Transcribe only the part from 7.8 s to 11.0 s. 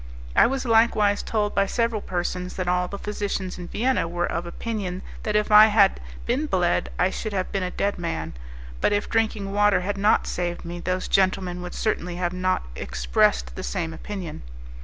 man; but if drinking water had not saved me,